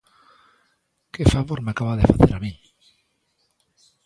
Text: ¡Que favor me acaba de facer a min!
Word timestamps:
¡Que 1.13 1.23
favor 1.33 1.59
me 1.61 1.71
acaba 1.71 1.99
de 1.99 2.09
facer 2.11 2.31
a 2.37 2.39
min! 2.43 2.55